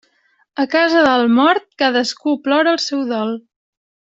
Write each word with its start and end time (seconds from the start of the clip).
A 0.63 0.63
casa 0.75 1.03
del 1.07 1.27
mort 1.41 1.67
cadascú 1.83 2.35
plora 2.49 2.75
el 2.79 2.83
seu 2.89 3.05
dol. 3.15 3.39